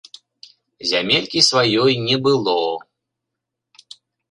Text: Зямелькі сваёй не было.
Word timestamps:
Зямелькі 0.91 1.39
сваёй 1.49 1.93
не 2.07 2.17
было. 2.29 2.57